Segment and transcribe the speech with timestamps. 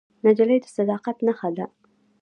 [0.25, 1.65] نجلۍ د صداقت نښه ده.